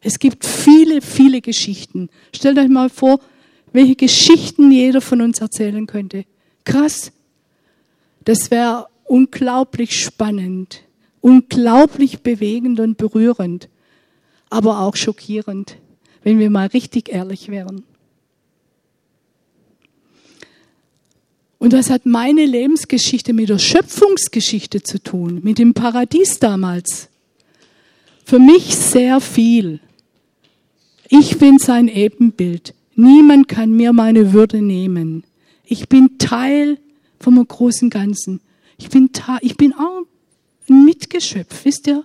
Es 0.01 0.19
gibt 0.19 0.45
viele, 0.45 1.01
viele 1.01 1.41
Geschichten. 1.41 2.09
Stellt 2.35 2.59
euch 2.59 2.69
mal 2.69 2.91
vor, 2.91 3.21
welche 3.73 3.97
Geschichten 3.97 4.71
jeder 4.71 5.01
von 5.01 5.21
uns 5.21 5.41
erzählen 5.41 5.87
könnte. 5.87 6.25
Krass. 6.65 7.13
Das 8.25 8.51
wäre 8.51 8.87
unglaublich 9.05 10.01
spannend, 10.01 10.83
unglaublich 11.21 12.21
bewegend 12.21 12.81
und 12.81 12.97
berührend, 12.99 13.69
aber 14.49 14.81
auch 14.81 14.97
schockierend, 14.97 15.77
wenn 16.23 16.39
wir 16.39 16.51
mal 16.51 16.69
richtig 16.69 17.09
ehrlich 17.09 17.49
wären. 17.49 17.85
Und 21.63 21.73
was 21.73 21.91
hat 21.91 22.07
meine 22.07 22.45
Lebensgeschichte 22.45 23.33
mit 23.33 23.49
der 23.49 23.61
Schöpfungsgeschichte 23.61 24.83
zu 24.83 25.01
tun, 25.01 25.39
mit 25.45 25.59
dem 25.59 25.75
Paradies 25.75 26.41
damals? 26.41 27.09
Für 28.25 28.41
mich 28.41 28.75
sehr 28.75 29.21
viel. 29.21 29.79
Ich 31.09 31.39
bin 31.39 31.61
sein 31.61 31.87
Ebenbild. 31.87 32.75
Niemand 32.97 33.47
kann 33.47 33.71
mir 33.71 33.93
meine 33.93 34.33
Würde 34.33 34.61
nehmen. 34.61 35.23
Ich 35.65 35.89
bin 35.89 36.19
Teil 36.19 36.79
vom 37.21 37.47
großen 37.47 37.91
Ganzen. 37.91 38.41
Ich 38.77 38.89
bin, 38.89 39.11
ich 39.41 39.57
bin 39.57 39.73
auch 39.73 40.03
ein 40.69 40.85
Mitgeschöpf, 40.85 41.65
wisst 41.65 41.87
ihr? 41.87 42.03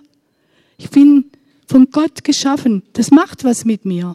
Ich 0.76 0.90
bin 0.90 1.32
von 1.66 1.90
Gott 1.90 2.22
geschaffen. 2.22 2.84
Das 2.92 3.10
macht 3.10 3.42
was 3.42 3.64
mit 3.64 3.84
mir. 3.84 4.14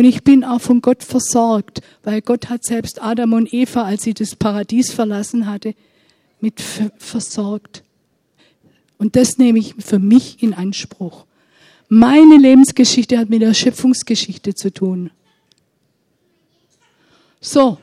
Und 0.00 0.06
ich 0.06 0.24
bin 0.24 0.44
auch 0.44 0.62
von 0.62 0.80
Gott 0.80 1.04
versorgt, 1.04 1.82
weil 2.04 2.22
Gott 2.22 2.48
hat 2.48 2.64
selbst 2.64 3.02
Adam 3.02 3.34
und 3.34 3.52
Eva, 3.52 3.82
als 3.82 4.04
sie 4.04 4.14
das 4.14 4.34
Paradies 4.34 4.90
verlassen 4.94 5.46
hatte, 5.46 5.74
mit 6.40 6.58
versorgt. 6.96 7.82
Und 8.96 9.14
das 9.14 9.36
nehme 9.36 9.58
ich 9.58 9.74
für 9.78 9.98
mich 9.98 10.42
in 10.42 10.54
Anspruch. 10.54 11.26
Meine 11.90 12.38
Lebensgeschichte 12.38 13.18
hat 13.18 13.28
mit 13.28 13.42
der 13.42 13.52
Schöpfungsgeschichte 13.52 14.54
zu 14.54 14.72
tun. 14.72 15.10
So, 17.42 17.76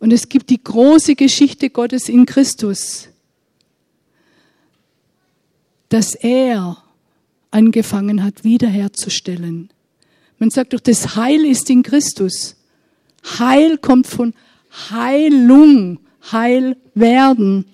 und 0.00 0.12
es 0.12 0.28
gibt 0.28 0.50
die 0.50 0.64
große 0.64 1.14
Geschichte 1.14 1.70
Gottes 1.70 2.08
in 2.08 2.26
Christus, 2.26 3.08
dass 5.90 6.16
er 6.16 6.82
angefangen 7.52 8.24
hat, 8.24 8.42
wiederherzustellen. 8.42 9.70
Man 10.38 10.50
sagt 10.50 10.74
doch, 10.74 10.80
das 10.80 11.16
Heil 11.16 11.44
ist 11.44 11.70
in 11.70 11.82
Christus. 11.82 12.56
Heil 13.38 13.78
kommt 13.78 14.06
von 14.06 14.34
Heilung, 14.90 15.98
Heil 16.30 16.76
werden. 16.94 17.64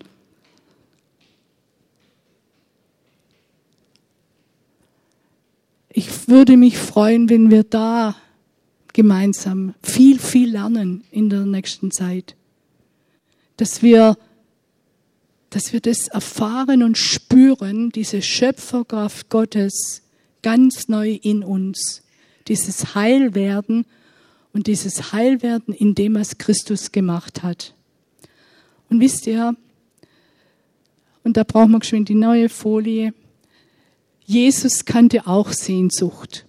Ich 5.91 6.29
würde 6.29 6.57
mich 6.57 6.79
freuen, 6.79 7.29
wenn 7.29 7.51
wir 7.51 7.65
da 7.65 8.17
gemeinsam 8.93 9.75
viel, 9.83 10.19
viel 10.19 10.53
lernen 10.53 11.05
in 11.11 11.29
der 11.29 11.41
nächsten 11.41 11.91
Zeit. 11.91 12.37
Dass 13.57 13.83
wir, 13.83 14.17
dass 15.51 15.73
wir 15.73 15.81
das 15.81 16.09
erfahren 16.09 16.83
und 16.83 16.97
spüren, 16.97 17.91
diese 17.91 18.23
Schöpferkraft 18.23 19.29
Gottes 19.29 20.03
ganz 20.43 20.89
neu 20.89 21.19
in 21.23 21.43
uns 21.43 22.03
dieses 22.49 22.95
Heilwerden 22.95 23.87
und 24.53 24.67
dieses 24.67 25.13
Heilwerden 25.13 25.75
in 25.75 25.95
dem, 25.95 26.15
was 26.15 26.39
Christus 26.39 26.93
gemacht 26.93 27.43
hat. 27.43 27.75
Und 28.91 29.01
wisst 29.01 29.27
ihr, 29.27 29.57
und 31.25 31.37
da 31.37 31.45
brauchen 31.45 31.73
wir 31.73 31.79
geschwind 31.79 32.09
die 32.09 32.15
neue 32.15 32.49
Folie, 32.49 33.15
Jesus 34.25 34.85
kannte 34.85 35.27
auch 35.27 35.53
Sehnsucht. 35.53 36.47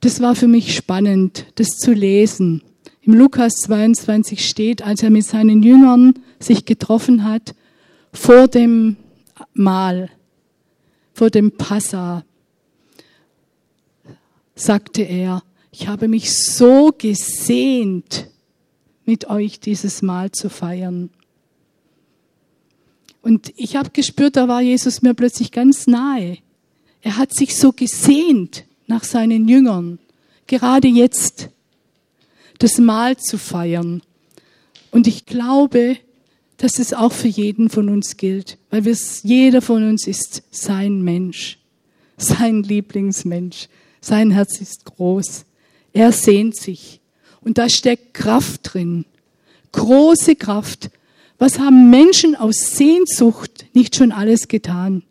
Das 0.00 0.20
war 0.20 0.34
für 0.34 0.48
mich 0.48 0.74
spannend, 0.74 1.46
das 1.54 1.68
zu 1.68 1.92
lesen. 1.92 2.62
Im 3.02 3.14
Lukas 3.14 3.54
22 3.64 4.48
steht, 4.48 4.82
als 4.82 5.02
er 5.02 5.10
mit 5.10 5.24
seinen 5.24 5.62
Jüngern 5.62 6.14
sich 6.38 6.64
getroffen 6.64 7.24
hat, 7.24 7.54
vor 8.12 8.48
dem 8.48 8.96
Mahl, 9.54 10.10
vor 11.14 11.30
dem 11.30 11.52
Passa, 11.52 12.24
sagte 14.62 15.02
er, 15.02 15.42
ich 15.70 15.88
habe 15.88 16.08
mich 16.08 16.36
so 16.36 16.92
gesehnt, 16.96 18.28
mit 19.04 19.28
euch 19.28 19.58
dieses 19.58 20.02
Mahl 20.02 20.30
zu 20.30 20.48
feiern. 20.48 21.10
Und 23.22 23.52
ich 23.56 23.76
habe 23.76 23.90
gespürt, 23.90 24.36
da 24.36 24.48
war 24.48 24.60
Jesus 24.60 25.02
mir 25.02 25.14
plötzlich 25.14 25.52
ganz 25.52 25.86
nahe. 25.86 26.38
Er 27.00 27.16
hat 27.16 27.34
sich 27.34 27.56
so 27.56 27.72
gesehnt 27.72 28.64
nach 28.86 29.04
seinen 29.04 29.48
Jüngern, 29.48 29.98
gerade 30.46 30.88
jetzt 30.88 31.48
das 32.58 32.78
Mahl 32.78 33.16
zu 33.16 33.38
feiern. 33.38 34.02
Und 34.90 35.06
ich 35.06 35.26
glaube, 35.26 35.96
dass 36.58 36.78
es 36.78 36.92
auch 36.92 37.12
für 37.12 37.28
jeden 37.28 37.70
von 37.70 37.88
uns 37.88 38.16
gilt, 38.16 38.58
weil 38.70 38.84
wir, 38.84 38.96
jeder 39.24 39.62
von 39.62 39.88
uns 39.88 40.06
ist 40.06 40.42
sein 40.50 41.02
Mensch, 41.02 41.58
sein 42.16 42.62
Lieblingsmensch. 42.62 43.68
Sein 44.02 44.32
Herz 44.32 44.60
ist 44.60 44.84
groß. 44.84 45.44
Er 45.94 46.12
sehnt 46.12 46.56
sich. 46.56 47.00
Und 47.40 47.56
da 47.56 47.68
steckt 47.68 48.12
Kraft 48.12 48.74
drin. 48.74 49.06
Große 49.70 50.36
Kraft. 50.36 50.90
Was 51.38 51.58
haben 51.58 51.88
Menschen 51.88 52.36
aus 52.36 52.72
Sehnsucht 52.76 53.66
nicht 53.72 53.96
schon 53.96 54.12
alles 54.12 54.48
getan? 54.48 55.04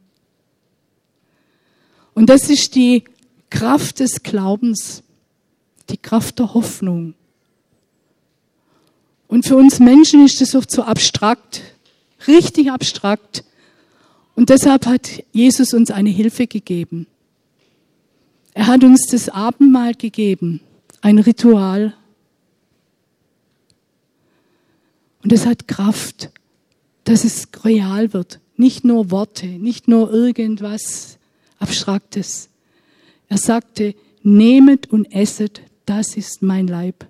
Und 2.14 2.30
das 2.30 2.50
ist 2.50 2.76
die 2.76 3.06
Kraft 3.50 4.00
des 4.00 4.24
Glaubens, 4.24 5.04
die 5.90 5.98
Kraft 5.98 6.40
der 6.40 6.54
Hoffnung. 6.54 7.16
Und 9.28 9.46
für 9.46 9.56
uns 9.56 9.80
Menschen 9.80 10.26
ist 10.26 10.42
das 10.42 10.56
oft 10.56 10.70
so 10.70 10.84
abstrakt, 10.84 11.62
richtig 12.28 12.70
abstrakt. 12.70 13.46
Und 14.36 14.50
deshalb 14.50 14.86
hat 14.86 15.24
Jesus 15.32 15.74
uns 15.74 15.90
eine 15.92 16.10
Hilfe 16.10 16.48
gegeben. 16.48 17.08
Er 18.54 18.68
hat 18.68 18.84
uns 18.84 19.08
das 19.10 19.30
Abendmahl 19.30 19.94
gegeben, 19.94 20.62
ein 21.02 21.20
Ritual. 21.20 21.96
Und 25.24 25.32
es 25.32 25.46
hat 25.46 25.68
Kraft, 25.68 26.32
dass 27.04 27.24
es 27.24 27.48
real 27.64 28.14
wird. 28.14 28.40
Nicht 28.58 28.84
nur 28.84 29.12
Worte, 29.12 29.48
nicht 29.48 29.88
nur 29.88 30.12
irgendwas 30.12 31.18
Abstraktes. 31.60 32.50
Er 33.30 33.38
sagte, 33.38 33.96
nehmet 34.24 34.92
und 34.92 35.12
esset, 35.14 35.62
das 35.86 36.16
ist 36.16 36.42
mein 36.42 36.68
Leib. 36.68 37.08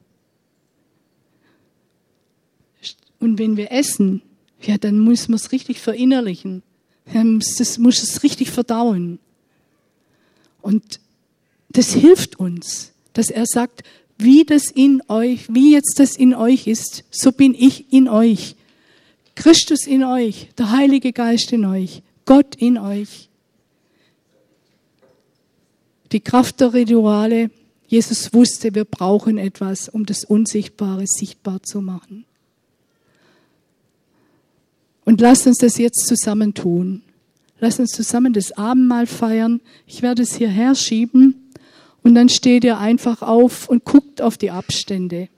Und 3.20 3.38
wenn 3.38 3.58
wir 3.58 3.72
essen, 3.72 4.22
ja, 4.62 4.78
dann 4.78 5.00
muss 5.00 5.28
man 5.28 5.38
es 5.38 5.52
richtig 5.52 5.80
verinnerlichen. 5.80 6.64
Man 7.14 7.36
muss 7.36 7.60
es, 7.60 8.24
richtig 8.24 8.52
verdauen. 8.52 9.20
Und 10.62 11.00
das 11.74 11.94
hilft 11.94 12.40
uns, 12.40 12.92
dass 13.14 13.30
er 13.30 13.46
sagt, 13.46 13.84
wie 14.18 14.44
das 14.44 14.66
in 14.70 15.02
euch, 15.08 15.46
wie 15.54 15.74
jetzt 15.74 16.00
das 16.00 16.16
in 16.16 16.34
euch 16.34 16.68
ist, 16.68 17.04
so 17.10 17.32
bin 17.32 17.56
ich 17.56 17.92
in 17.92 18.08
euch. 18.08 18.56
Christus 19.36 19.88
in 19.88 20.04
euch, 20.04 20.50
der 20.58 20.72
Heilige 20.72 21.14
Geist 21.14 21.52
in 21.52 21.66
euch, 21.66 22.04
Gott 22.26 22.56
in 22.56 22.78
euch. 22.78 23.30
Die 26.12 26.20
Kraft 26.20 26.60
der 26.60 26.74
Rituale, 26.74 27.50
Jesus 27.88 28.34
wusste, 28.34 28.76
wir 28.76 28.86
brauchen 28.86 29.38
etwas, 29.38 29.90
um 29.90 30.06
das 30.06 30.24
Unsichtbare 30.24 31.06
sichtbar 31.08 31.64
zu 31.64 31.82
machen. 31.82 32.26
Und 35.04 35.20
lasst 35.20 35.48
uns 35.48 35.58
das 35.58 35.78
jetzt 35.78 36.06
zusammen 36.06 36.54
tun. 36.54 37.02
Lasst 37.60 37.80
uns 37.80 37.92
zusammen 37.92 38.34
das 38.34 38.52
Abendmahl 38.52 39.08
feiern. 39.08 39.62
Ich 39.88 40.02
werde 40.02 40.22
es 40.22 40.36
hierher 40.36 40.76
schieben 40.76 41.41
und 42.04 42.16
dann 42.16 42.30
steht 42.30 42.64
ihr 42.64 42.78
einfach 42.78 43.22
auf 43.22 43.70
und 43.70 43.86
guckt 43.86 44.22
auf 44.22 44.38
die 44.38 44.52
Abstände. 44.52 45.30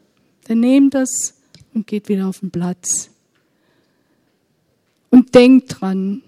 Dann 0.47 0.59
nehmt 0.59 0.93
das 0.93 1.35
und 1.73 1.87
geht 1.87 2.09
wieder 2.09 2.27
auf 2.27 2.39
den 2.39 2.51
Platz. 2.51 3.09
Und 5.09 5.35
denkt 5.35 5.81
dran, 5.81 6.23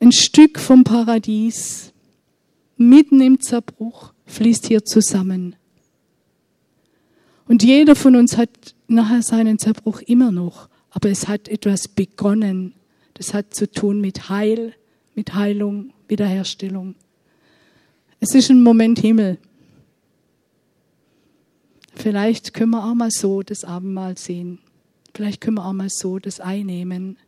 ein 0.00 0.12
Stück 0.12 0.58
vom 0.58 0.84
Paradies, 0.84 1.92
mitten 2.76 3.20
im 3.20 3.40
Zerbruch, 3.40 4.12
fließt 4.26 4.66
hier 4.66 4.84
zusammen. 4.84 5.56
Und 7.46 7.62
jeder 7.62 7.94
von 7.94 8.16
uns 8.16 8.36
hat 8.36 8.74
nachher 8.88 9.22
seinen 9.22 9.58
Zerbruch 9.58 10.00
immer 10.00 10.32
noch. 10.32 10.68
Aber 10.90 11.08
es 11.08 11.28
hat 11.28 11.48
etwas 11.48 11.88
begonnen. 11.88 12.74
Das 13.14 13.34
hat 13.34 13.54
zu 13.54 13.70
tun 13.70 14.00
mit 14.00 14.28
Heil, 14.28 14.74
mit 15.14 15.34
Heilung, 15.34 15.92
Wiederherstellung. 16.08 16.94
Es 18.24 18.36
ist 18.36 18.50
ein 18.50 18.62
Moment 18.62 19.00
Himmel. 19.00 19.36
Vielleicht 21.92 22.54
können 22.54 22.70
wir 22.70 22.84
auch 22.84 22.94
mal 22.94 23.10
so 23.10 23.42
das 23.42 23.64
Abendmahl 23.64 24.16
sehen. 24.16 24.60
Vielleicht 25.12 25.40
können 25.40 25.56
wir 25.56 25.66
auch 25.66 25.72
mal 25.72 25.88
so 25.90 26.20
das 26.20 26.38
einnehmen. 26.38 27.18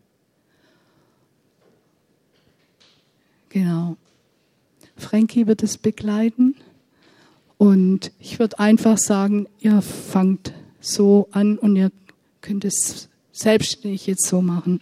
Genau. 3.48 3.96
Frankie 4.96 5.48
wird 5.48 5.64
es 5.64 5.78
begleiten. 5.78 6.54
Und 7.58 8.12
ich 8.20 8.38
würde 8.38 8.60
einfach 8.60 8.96
sagen, 8.96 9.48
ihr 9.58 9.82
fangt 9.82 10.52
so 10.80 11.26
an 11.32 11.58
und 11.58 11.74
ihr 11.74 11.90
könnt 12.40 12.64
es 12.64 13.08
selbstständig 13.32 14.06
jetzt 14.06 14.28
so 14.28 14.40
machen. 14.40 14.80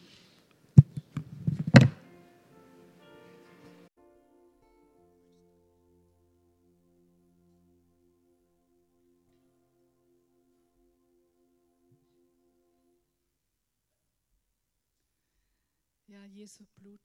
Jesu 16.43 16.65
Blut 16.75 16.99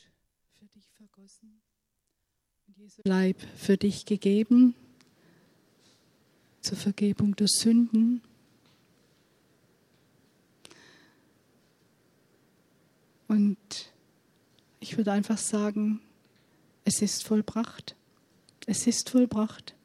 für 0.57 0.65
dich 0.65 0.89
vergossen 0.93 1.61
und 2.65 2.75
Jesu 2.75 3.03
Leib 3.05 3.39
für 3.55 3.77
dich 3.77 4.07
gegeben 4.07 4.73
zur 6.61 6.75
Vergebung 6.75 7.35
der 7.35 7.45
Sünden. 7.47 8.23
Und 13.27 13.59
ich 14.79 14.97
würde 14.97 15.11
einfach 15.11 15.37
sagen, 15.37 16.01
es 16.83 17.03
ist 17.03 17.23
vollbracht. 17.23 17.95
Es 18.65 18.87
ist 18.87 19.11
vollbracht. 19.11 19.75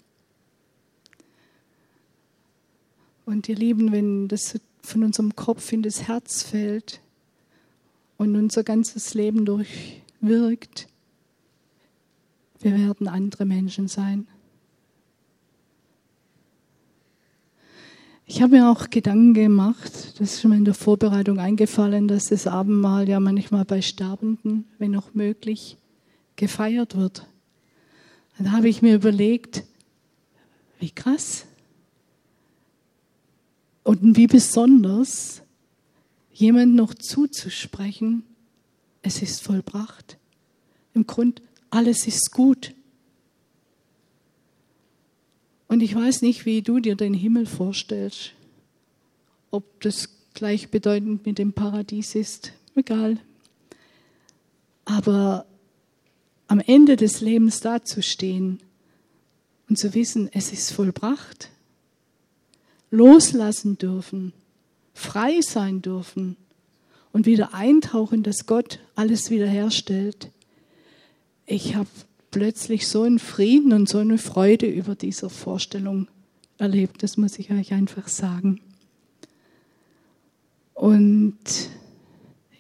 Und 3.26 3.50
ihr 3.50 3.56
Lieben, 3.56 3.92
wenn 3.92 4.28
das 4.28 4.58
von 4.80 5.04
unserem 5.04 5.36
Kopf 5.36 5.72
in 5.72 5.82
das 5.82 6.04
Herz 6.08 6.42
fällt 6.42 7.02
und 8.22 8.36
unser 8.36 8.62
ganzes 8.62 9.14
Leben 9.14 9.44
durchwirkt, 9.44 10.86
wir 12.60 12.78
werden 12.78 13.08
andere 13.08 13.44
Menschen 13.44 13.88
sein. 13.88 14.28
Ich 18.24 18.40
habe 18.40 18.58
mir 18.58 18.70
auch 18.70 18.90
Gedanken 18.90 19.34
gemacht, 19.34 20.20
das 20.20 20.34
ist 20.34 20.40
schon 20.40 20.50
mal 20.50 20.56
in 20.56 20.64
der 20.64 20.74
Vorbereitung 20.74 21.40
eingefallen, 21.40 22.06
dass 22.06 22.26
das 22.26 22.46
Abendmahl 22.46 23.08
ja 23.08 23.18
manchmal 23.18 23.64
bei 23.64 23.82
Sterbenden, 23.82 24.66
wenn 24.78 24.94
auch 24.94 25.14
möglich, 25.14 25.76
gefeiert 26.36 26.96
wird. 26.96 27.26
Dann 28.38 28.52
habe 28.52 28.68
ich 28.68 28.82
mir 28.82 28.94
überlegt, 28.94 29.64
wie 30.78 30.90
krass 30.90 31.44
und 33.82 34.16
wie 34.16 34.28
besonders 34.28 35.41
jemand 36.32 36.74
noch 36.74 36.94
zuzusprechen, 36.94 38.24
es 39.02 39.22
ist 39.22 39.42
vollbracht. 39.42 40.16
Im 40.94 41.06
Grund, 41.06 41.42
alles 41.70 42.06
ist 42.06 42.32
gut. 42.32 42.74
Und 45.68 45.80
ich 45.80 45.94
weiß 45.94 46.22
nicht, 46.22 46.44
wie 46.44 46.62
du 46.62 46.80
dir 46.80 46.96
den 46.96 47.14
Himmel 47.14 47.46
vorstellst. 47.46 48.32
Ob 49.50 49.80
das 49.80 50.10
gleichbedeutend 50.34 51.24
mit 51.26 51.38
dem 51.38 51.52
Paradies 51.52 52.14
ist, 52.14 52.52
egal. 52.74 53.18
Aber 54.84 55.46
am 56.46 56.60
Ende 56.60 56.96
des 56.96 57.20
Lebens 57.20 57.60
dazustehen 57.60 58.60
und 59.68 59.78
zu 59.78 59.94
wissen, 59.94 60.28
es 60.32 60.52
ist 60.52 60.72
vollbracht, 60.72 61.50
loslassen 62.90 63.78
dürfen, 63.78 64.34
frei 65.02 65.40
sein 65.40 65.82
dürfen 65.82 66.36
und 67.12 67.26
wieder 67.26 67.54
eintauchen, 67.54 68.22
dass 68.22 68.46
Gott 68.46 68.78
alles 68.94 69.30
wiederherstellt. 69.30 70.30
Ich 71.44 71.74
habe 71.74 71.88
plötzlich 72.30 72.86
so 72.86 73.02
einen 73.02 73.18
Frieden 73.18 73.72
und 73.72 73.88
so 73.88 73.98
eine 73.98 74.16
Freude 74.16 74.66
über 74.66 74.94
diese 74.94 75.28
Vorstellung 75.28 76.08
erlebt. 76.56 77.02
Das 77.02 77.16
muss 77.16 77.38
ich 77.38 77.50
euch 77.50 77.72
einfach 77.72 78.08
sagen. 78.08 78.60
Und 80.74 81.36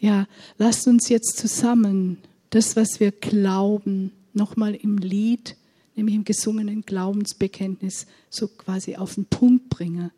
ja, 0.00 0.26
lasst 0.58 0.86
uns 0.86 1.08
jetzt 1.08 1.38
zusammen 1.38 2.18
das, 2.50 2.76
was 2.76 3.00
wir 3.00 3.12
glauben, 3.12 4.12
nochmal 4.34 4.74
im 4.74 4.98
Lied, 4.98 5.56
nämlich 5.96 6.16
im 6.16 6.24
gesungenen 6.24 6.82
Glaubensbekenntnis, 6.82 8.06
so 8.28 8.48
quasi 8.48 8.96
auf 8.96 9.14
den 9.14 9.26
Punkt 9.26 9.70
bringen 9.70 10.10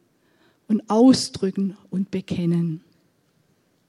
und 0.69 0.89
ausdrücken 0.89 1.77
und 1.91 2.11
bekennen. 2.11 2.83